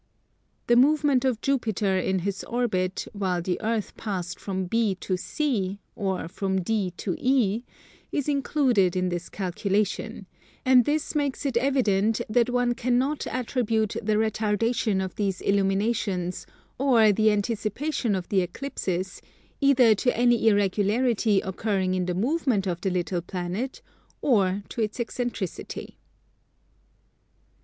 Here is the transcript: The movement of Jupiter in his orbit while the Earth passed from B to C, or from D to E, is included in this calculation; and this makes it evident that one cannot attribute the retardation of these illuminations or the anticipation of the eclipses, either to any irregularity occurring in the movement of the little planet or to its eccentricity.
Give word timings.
The 0.65 0.75
movement 0.75 1.23
of 1.25 1.41
Jupiter 1.41 1.95
in 1.95 2.17
his 2.25 2.43
orbit 2.45 3.07
while 3.13 3.39
the 3.39 3.61
Earth 3.61 3.95
passed 3.97 4.39
from 4.39 4.65
B 4.65 4.95
to 4.95 5.15
C, 5.15 5.77
or 5.95 6.27
from 6.27 6.61
D 6.61 6.89
to 6.97 7.15
E, 7.19 7.61
is 8.11 8.27
included 8.27 8.95
in 8.95 9.09
this 9.09 9.29
calculation; 9.29 10.25
and 10.65 10.85
this 10.85 11.13
makes 11.13 11.45
it 11.45 11.55
evident 11.55 12.19
that 12.27 12.49
one 12.49 12.73
cannot 12.73 13.27
attribute 13.27 13.95
the 14.01 14.15
retardation 14.17 15.05
of 15.05 15.13
these 15.17 15.39
illuminations 15.39 16.47
or 16.79 17.11
the 17.11 17.29
anticipation 17.31 18.15
of 18.15 18.27
the 18.29 18.41
eclipses, 18.41 19.21
either 19.59 19.93
to 19.93 20.17
any 20.17 20.47
irregularity 20.47 21.41
occurring 21.41 21.93
in 21.93 22.07
the 22.07 22.15
movement 22.15 22.65
of 22.65 22.81
the 22.81 22.89
little 22.89 23.21
planet 23.21 23.83
or 24.19 24.63
to 24.69 24.81
its 24.81 24.99
eccentricity. 24.99 25.99